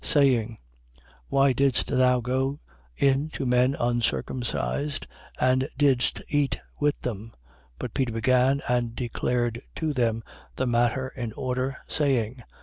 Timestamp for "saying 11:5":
11.87-12.43